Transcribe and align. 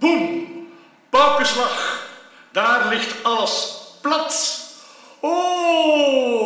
Boem, 0.00 0.48
paukenslag. 1.10 2.08
Daar 2.52 2.88
ligt 2.88 3.14
alles 3.22 3.76
plat. 4.00 4.60
Oh! 5.20 6.40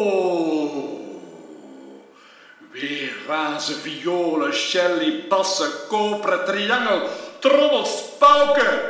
Weer 2.72 3.12
razen 3.26 3.80
violen, 3.80 4.54
shelly, 4.54 5.25
bassen, 5.28 5.70
koperen, 5.88 6.44
triangel, 6.44 7.08
trommels, 7.38 8.02
pauken. 8.18 8.80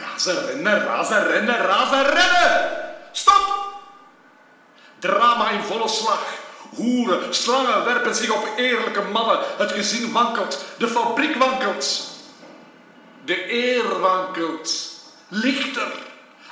Razen, 0.00 0.46
rennen, 0.46 0.84
razen, 0.84 1.26
rennen, 1.26 1.56
razen, 1.56 2.04
rennen. 2.04 2.70
Stop! 3.12 3.72
Drama 4.98 5.50
in 5.50 5.62
volle 5.62 5.88
slag. 5.88 6.22
Hoeren, 6.74 7.34
slangen 7.34 7.84
werpen 7.84 8.14
zich 8.14 8.30
op 8.30 8.48
eerlijke 8.56 9.02
mannen. 9.02 9.38
Het 9.56 9.72
gezin 9.72 10.12
wankelt, 10.12 10.64
de 10.78 10.88
fabriek 10.88 11.36
wankelt. 11.36 12.13
De 13.24 13.52
eer 13.52 14.00
wankelt. 14.00 15.00
Lichter. 15.28 15.92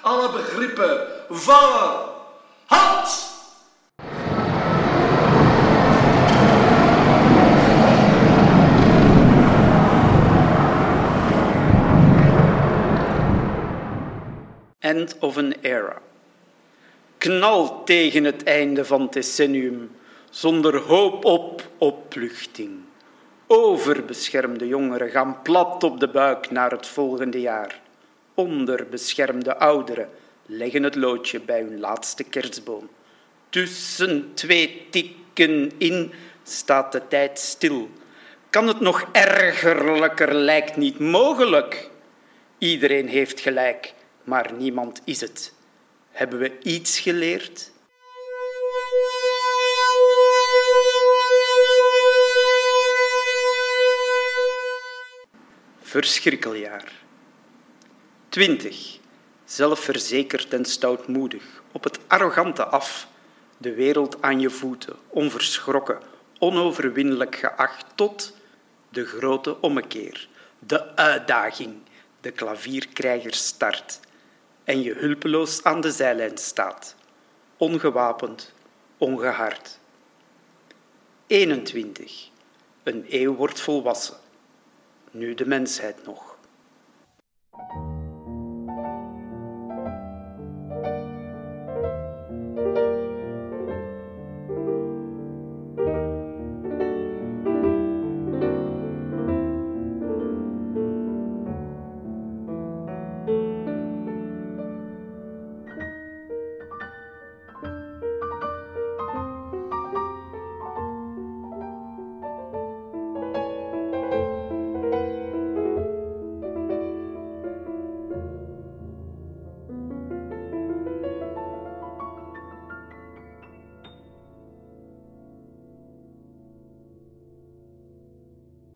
Alle 0.01 0.33
begrippen 0.33 1.07
vallen. 1.29 2.11
Halt! 2.67 3.31
End 14.79 15.17
of 15.19 15.37
an 15.37 15.55
era. 15.61 16.01
Knal 17.19 17.85
tegen 17.85 18.25
het 18.25 18.43
einde 18.43 18.85
van 18.85 19.01
het 19.01 19.13
decennium, 19.13 19.91
zonder 20.31 20.77
hoop 20.77 21.25
op 21.25 21.63
opluchting. 21.79 22.91
Overbeschermde 23.55 24.67
jongeren 24.67 25.11
gaan 25.11 25.43
plat 25.43 25.85
op 25.85 26.01
de 26.01 26.09
buik 26.09 26.51
naar 26.51 26.71
het 26.71 26.87
volgende 26.87 27.41
jaar. 27.41 27.81
Onderbeschermde 28.35 29.57
ouderen 29.57 30.09
leggen 30.47 30.83
het 30.83 30.95
loodje 30.95 31.41
bij 31.41 31.61
hun 31.61 31.81
laatste 31.81 32.25
kerstboom. 32.25 32.91
Tussen 33.49 34.31
twee 34.35 34.87
tikken 34.91 35.73
in 35.79 36.13
staat 36.43 36.93
de 36.93 37.09
tijd 37.09 37.39
stil. 37.39 37.89
Kan 38.51 38.67
het 38.67 38.81
nog 38.81 39.09
ergerlijker 39.13 40.35
lijkt 40.35 40.77
niet 40.77 40.99
mogelijk. 40.99 41.91
Iedereen 42.59 43.09
heeft 43.09 43.41
gelijk, 43.41 43.95
maar 44.25 44.53
niemand 44.59 45.01
is 45.05 45.21
het. 45.21 45.53
Hebben 46.11 46.39
we 46.39 46.59
iets 46.63 47.01
geleerd? 47.01 47.71
Verschrikkeljaar. 55.93 56.93
20. 58.29 58.99
Zelfverzekerd 59.45 60.53
en 60.53 60.65
stoutmoedig, 60.65 61.63
op 61.73 61.85
het 61.85 61.99
arrogante 62.07 62.65
af, 62.65 63.09
de 63.59 63.75
wereld 63.75 64.23
aan 64.23 64.41
je 64.41 64.51
voeten, 64.51 64.97
onverschrokken, 65.09 66.01
onoverwinnelijk 66.39 67.37
geacht, 67.37 67.85
tot 67.95 68.37
de 68.89 69.05
grote 69.05 69.61
ommekeer, 69.61 70.29
de 70.59 70.97
uitdaging, 70.97 71.75
de 72.21 72.31
klavierkrijger 72.31 73.35
start 73.35 74.01
en 74.65 74.83
je 74.83 74.95
hulpeloos 74.95 75.65
aan 75.65 75.81
de 75.81 75.91
zijlijn 75.91 76.39
staat, 76.39 76.97
ongewapend, 77.57 78.53
ongehard. 78.99 79.79
21. 81.27 82.29
Een 82.83 83.07
eeuw 83.09 83.35
wordt 83.35 83.61
volwassen, 83.61 84.17
nu 85.13 85.35
de 85.35 85.47
mensheid 85.47 86.05
nog. 86.05 86.32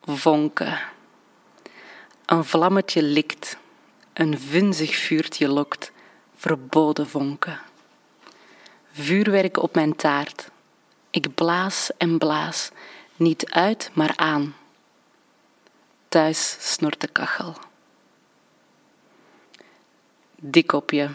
Vonken. 0.07 0.79
Een 2.27 2.45
vlammetje 2.45 3.03
likt, 3.03 3.57
een 4.13 4.39
vunzig 4.39 4.95
vuurtje 4.95 5.49
lokt, 5.49 5.93
verboden 6.37 7.09
vonken. 7.09 7.61
Vuurwerk 8.93 9.63
op 9.63 9.75
mijn 9.75 9.97
taart. 9.97 10.51
Ik 11.11 11.35
blaas 11.35 11.91
en 11.99 12.19
blaas, 12.19 12.71
niet 13.17 13.51
uit, 13.51 13.91
maar 13.93 14.13
aan. 14.17 14.57
Thuis 16.09 16.57
snort 16.61 17.01
de 17.01 17.09
kachel. 17.09 17.55
Dikopje. 20.37 21.11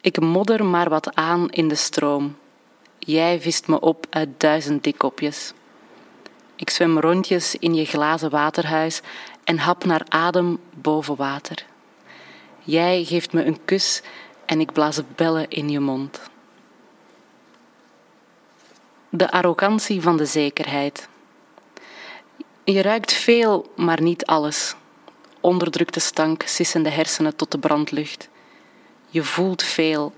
Ik 0.00 0.20
modder 0.20 0.64
maar 0.64 0.88
wat 0.88 1.14
aan 1.14 1.50
in 1.50 1.68
de 1.68 1.74
stroom. 1.74 2.36
Jij 2.98 3.40
vist 3.40 3.66
me 3.66 3.80
op 3.80 4.06
uit 4.10 4.40
duizend 4.40 4.84
dikkopjes. 4.84 5.52
Ik 6.56 6.70
zwem 6.70 6.98
rondjes 6.98 7.56
in 7.56 7.74
je 7.74 7.84
glazen 7.84 8.30
waterhuis 8.30 9.00
en 9.44 9.58
hap 9.58 9.84
naar 9.84 10.04
adem 10.08 10.58
boven 10.74 11.16
water. 11.16 11.64
Jij 12.62 13.04
geeft 13.04 13.32
me 13.32 13.44
een 13.44 13.64
kus 13.64 14.02
en 14.46 14.60
ik 14.60 14.72
blaas 14.72 15.00
bellen 15.16 15.48
in 15.48 15.68
je 15.68 15.80
mond. 15.80 16.20
De 19.08 19.30
arrogantie 19.30 20.02
van 20.02 20.16
de 20.16 20.26
zekerheid. 20.26 21.08
Je 22.64 22.82
ruikt 22.82 23.12
veel, 23.12 23.72
maar 23.76 24.02
niet 24.02 24.26
alles. 24.26 24.74
Onderdrukte 25.40 26.00
stank, 26.00 26.42
sissende 26.42 26.90
hersenen 26.90 27.36
tot 27.36 27.50
de 27.50 27.58
brandlucht. 27.58 28.28
Je 29.08 29.22
voelt 29.22 29.62
veel, 29.62 30.12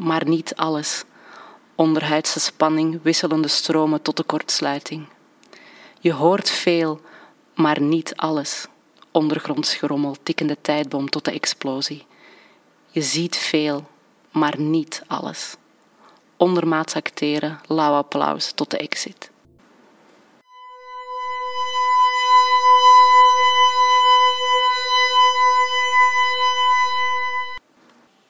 maar 0.00 0.28
niet 0.28 0.54
alles. 0.54 1.04
Onderhuidse 1.74 2.40
spanning, 2.40 3.00
wisselende 3.02 3.48
stromen 3.48 4.02
tot 4.02 4.16
de 4.16 4.22
kortsluiting. 4.22 5.06
Je 6.04 6.12
hoort 6.12 6.50
veel, 6.50 7.00
maar 7.54 7.80
niet 7.80 8.16
alles. 8.16 8.66
Ondergronds 9.10 9.74
gerommel, 9.74 10.16
tikkende 10.22 10.56
tijdbom 10.60 11.08
tot 11.08 11.24
de 11.24 11.30
explosie. 11.30 12.06
Je 12.90 13.02
ziet 13.02 13.36
veel, 13.36 13.88
maar 14.30 14.60
niet 14.60 15.02
alles. 15.06 15.56
Ondermaats 16.36 16.94
acteren, 16.94 17.60
lauw 17.66 17.92
applaus 17.92 18.52
tot 18.52 18.70
de 18.70 18.76
exit. 18.76 19.30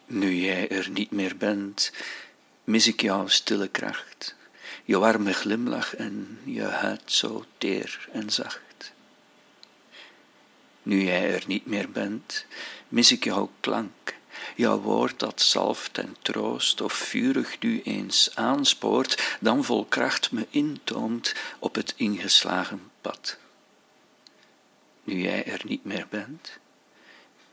Nu 0.07 0.35
jij 0.35 0.69
er 0.69 0.91
niet 0.91 1.11
meer 1.11 1.37
bent, 1.37 1.93
mis 2.65 2.87
ik 2.87 3.01
jouw 3.01 3.27
stille 3.27 3.69
kracht 3.69 4.37
je 4.85 4.99
warme 4.99 5.33
glimlach 5.33 5.95
en 5.95 6.39
je 6.45 6.63
huid 6.63 7.03
zo 7.05 7.45
teer 7.59 8.09
en 8.13 8.31
zacht. 8.31 8.93
Nu 10.83 11.03
jij 11.03 11.35
er 11.35 11.45
niet 11.47 11.67
meer 11.67 11.91
bent, 11.91 12.47
mis 12.89 13.13
ik 13.13 13.25
jouw 13.25 13.51
klank, 13.61 14.15
jouw 14.57 14.81
woord 14.81 15.19
dat 15.19 15.41
zalft 15.41 15.99
en 15.99 16.17
troost 16.23 16.81
of 16.81 16.93
vurig 16.93 17.61
nu 17.61 17.83
eens 17.83 18.31
aanspoort, 18.35 19.37
dan 19.41 19.65
vol 19.65 19.85
kracht 19.85 20.33
me 20.33 20.47
intoomt 20.51 21.35
op 21.59 21.75
het 21.75 21.95
ingeslagen 21.97 22.91
pad. 23.01 23.39
Nu 25.05 25.21
jij 25.21 25.45
er 25.45 25.61
niet 25.65 25.85
meer 25.85 26.07
bent, 26.11 26.59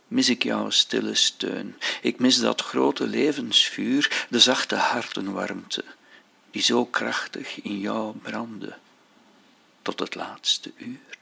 mis 0.07 0.29
ik 0.29 0.43
jouw 0.43 0.69
stille 0.69 1.15
steun, 1.15 1.75
ik 2.01 2.19
mis 2.19 2.39
dat 2.39 2.61
grote 2.61 3.07
levensvuur, 3.07 4.25
de 4.29 4.39
zachte 4.39 4.75
hartenwarmte 4.75 5.83
die 6.51 6.61
zo 6.61 6.85
krachtig 6.85 7.61
in 7.61 7.79
jou 7.79 8.17
brandde 8.17 8.77
tot 9.81 9.99
het 9.99 10.15
laatste 10.15 10.71
uur. 10.77 11.20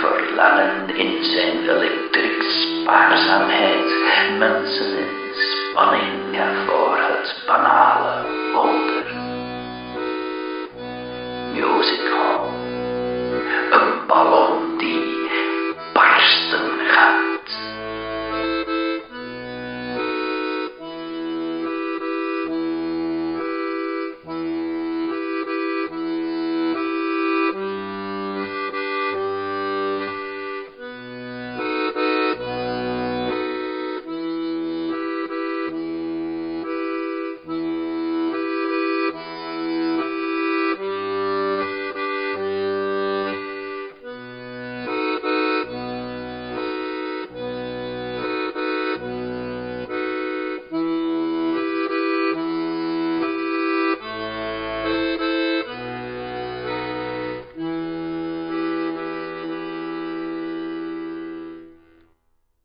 Verlangen 0.00 0.96
in 0.96 1.24
zijn 1.24 1.68
elektriek 1.68 2.42
spaarzaamheid. 2.42 3.86
Mensen 4.38 4.98
in 4.98 5.06
spanning 5.34 6.17